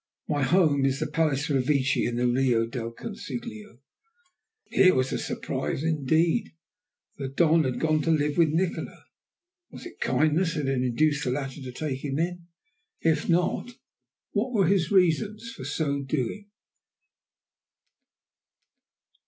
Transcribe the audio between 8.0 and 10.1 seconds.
to live with Nikola. Was it